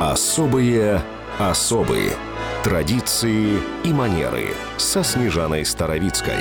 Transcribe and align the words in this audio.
Особые 0.00 1.02
особые 1.38 2.10
традиции 2.64 3.58
и 3.84 3.88
манеры 3.92 4.48
со 4.76 5.04
Снежаной 5.04 5.64
Старовицкой. 5.64 6.34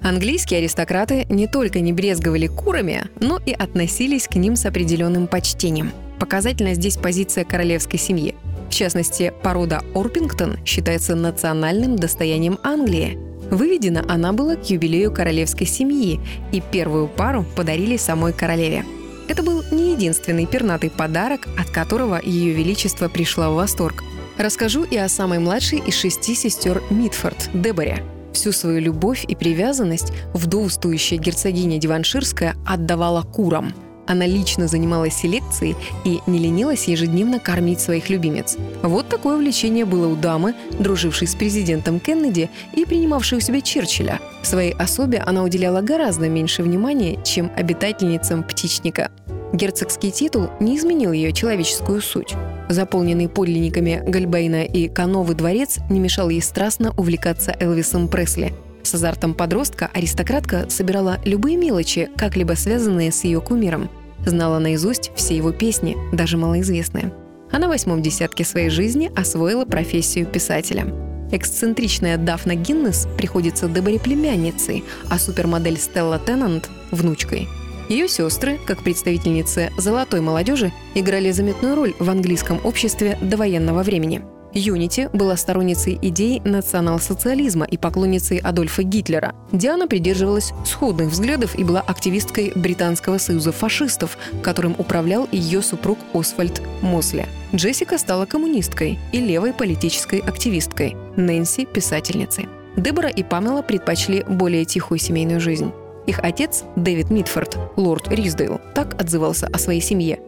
Английские 0.00 0.60
аристократы 0.60 1.26
не 1.28 1.46
только 1.46 1.80
не 1.80 1.92
брезговали 1.92 2.46
курами, 2.46 3.04
но 3.20 3.38
и 3.44 3.52
относились 3.52 4.26
к 4.26 4.36
ним 4.36 4.56
с 4.56 4.64
определенным 4.64 5.26
почтением. 5.26 5.92
Показательна 6.18 6.74
здесь 6.74 6.96
позиция 6.96 7.44
королевской 7.44 7.98
семьи. 7.98 8.34
В 8.70 8.72
частности, 8.72 9.32
порода 9.42 9.82
Орпингтон 9.94 10.58
считается 10.64 11.14
национальным 11.14 11.96
достоянием 11.96 12.58
Англии. 12.62 13.18
Выведена 13.50 14.04
она 14.08 14.32
была 14.32 14.56
к 14.56 14.68
юбилею 14.70 15.12
королевской 15.12 15.66
семьи, 15.66 16.20
и 16.52 16.60
первую 16.60 17.08
пару 17.08 17.44
подарили 17.54 17.96
самой 17.96 18.32
королеве. 18.32 18.84
Это 19.28 19.42
был 19.42 19.62
не 19.70 19.92
единственный 19.92 20.46
пернатый 20.46 20.90
подарок, 20.90 21.46
от 21.58 21.70
которого 21.70 22.20
Ее 22.22 22.52
Величество 22.54 23.08
пришло 23.08 23.50
в 23.50 23.56
восторг. 23.56 24.02
Расскажу 24.38 24.84
и 24.84 24.96
о 24.96 25.08
самой 25.08 25.38
младшей 25.38 25.80
из 25.80 25.94
шести 25.94 26.34
сестер 26.34 26.82
Митфорд, 26.90 27.50
Деборе. 27.52 28.02
Всю 28.32 28.52
свою 28.52 28.80
любовь 28.80 29.24
и 29.26 29.34
привязанность 29.34 30.12
вдовствующая 30.32 31.18
герцогиня 31.18 31.78
Диванширская 31.78 32.56
отдавала 32.66 33.22
курам– 33.22 33.74
она 34.08 34.26
лично 34.26 34.66
занималась 34.66 35.14
селекцией 35.14 35.76
и 36.04 36.20
не 36.26 36.38
ленилась 36.38 36.88
ежедневно 36.88 37.38
кормить 37.38 37.80
своих 37.80 38.08
любимец. 38.08 38.56
Вот 38.82 39.08
такое 39.08 39.36
увлечение 39.36 39.84
было 39.84 40.08
у 40.08 40.16
дамы, 40.16 40.54
дружившей 40.78 41.28
с 41.28 41.34
президентом 41.34 42.00
Кеннеди 42.00 42.50
и 42.72 42.84
принимавшей 42.84 43.38
у 43.38 43.40
себя 43.40 43.60
Черчилля. 43.60 44.20
Своей 44.42 44.72
особе 44.72 45.18
она 45.18 45.42
уделяла 45.44 45.82
гораздо 45.82 46.28
меньше 46.28 46.62
внимания, 46.62 47.22
чем 47.22 47.50
обитательницам 47.54 48.42
птичника. 48.42 49.10
Герцогский 49.52 50.10
титул 50.10 50.48
не 50.60 50.76
изменил 50.76 51.12
ее 51.12 51.32
человеческую 51.32 52.02
суть. 52.02 52.34
Заполненный 52.68 53.28
подлинниками 53.28 54.02
Гальбейна 54.06 54.64
и 54.64 54.88
Кановы 54.88 55.34
дворец 55.34 55.78
не 55.90 56.00
мешал 56.00 56.28
ей 56.28 56.42
страстно 56.42 56.92
увлекаться 56.96 57.54
Элвисом 57.58 58.08
Пресли– 58.08 58.52
с 58.88 58.94
азартом 58.94 59.34
подростка 59.34 59.90
аристократка 59.92 60.70
собирала 60.70 61.18
любые 61.26 61.58
мелочи, 61.58 62.08
как-либо 62.16 62.54
связанные 62.54 63.12
с 63.12 63.22
ее 63.22 63.42
кумиром. 63.42 63.90
Знала 64.28 64.58
наизусть 64.58 65.10
все 65.14 65.34
его 65.34 65.52
песни, 65.52 65.96
даже 66.12 66.36
малоизвестные. 66.36 67.14
А 67.50 67.58
на 67.58 67.66
восьмом 67.66 68.02
десятке 68.02 68.44
своей 68.44 68.68
жизни 68.68 69.10
освоила 69.16 69.64
профессию 69.64 70.26
писателя. 70.26 70.84
Эксцентричная 71.32 72.18
Дафна 72.18 72.54
Гиннес 72.54 73.08
приходится 73.16 73.68
Деборе 73.68 73.98
племянницей, 73.98 74.84
а 75.08 75.18
супермодель 75.18 75.78
Стелла 75.78 76.18
Теннант– 76.18 76.68
внучкой. 76.90 77.48
Ее 77.88 78.06
сестры, 78.06 78.58
как 78.66 78.82
представительницы 78.82 79.72
золотой 79.78 80.20
молодежи, 80.20 80.72
играли 80.94 81.30
заметную 81.30 81.74
роль 81.74 81.94
в 81.98 82.10
английском 82.10 82.60
обществе 82.64 83.16
до 83.22 83.38
военного 83.38 83.82
времени– 83.82 84.20
Юнити 84.58 85.08
была 85.12 85.36
сторонницей 85.36 85.98
идей 86.02 86.40
национал-социализма 86.44 87.64
и 87.64 87.76
поклонницей 87.76 88.38
Адольфа 88.38 88.82
Гитлера. 88.82 89.34
Диана 89.52 89.86
придерживалась 89.86 90.52
сходных 90.66 91.08
взглядов 91.08 91.56
и 91.56 91.64
была 91.64 91.80
активисткой 91.80 92.52
Британского 92.54 93.18
союза 93.18 93.52
фашистов, 93.52 94.18
которым 94.42 94.74
управлял 94.76 95.28
ее 95.30 95.62
супруг 95.62 95.98
Освальд 96.12 96.60
Мосли. 96.82 97.26
Джессика 97.54 97.98
стала 97.98 98.26
коммунисткой 98.26 98.98
и 99.12 99.20
левой 99.20 99.52
политической 99.52 100.18
активисткой, 100.18 100.96
Нэнси– 101.16 101.64
писательницей. 101.72 102.48
Дебора 102.76 103.08
и 103.08 103.22
Памела 103.22 103.62
предпочли 103.62 104.24
более 104.28 104.64
тихую 104.64 104.98
семейную 104.98 105.40
жизнь. 105.40 105.72
Их 106.06 106.20
отец, 106.20 106.64
Дэвид 106.74 107.10
Митфорд, 107.10 107.58
лорд 107.76 108.08
Риздейл, 108.08 108.60
так 108.74 109.00
отзывался 109.00 109.46
о 109.52 109.58
своей 109.58 109.80
семье. 109.80 110.20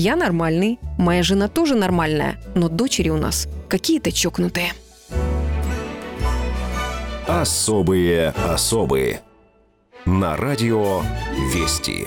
«Я 0.00 0.14
нормальный, 0.14 0.78
моя 0.96 1.24
жена 1.24 1.48
тоже 1.48 1.74
нормальная, 1.74 2.40
но 2.54 2.68
дочери 2.68 3.08
у 3.08 3.16
нас 3.16 3.48
какие-то 3.68 4.12
чокнутые». 4.12 4.72
Особые 7.26 8.28
особые. 8.28 9.22
На 10.06 10.36
радио 10.36 11.02
«Вести». 11.52 12.06